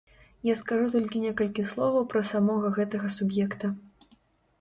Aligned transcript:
Я 0.47 0.53
скажу 0.59 0.85
толькі 0.95 1.19
некалькі 1.25 1.65
словаў 1.71 2.07
пра 2.13 2.21
самога 2.31 2.71
гэтага 2.79 3.07
суб'екта. 3.17 3.71